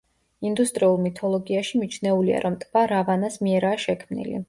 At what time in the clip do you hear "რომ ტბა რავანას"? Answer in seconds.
2.49-3.43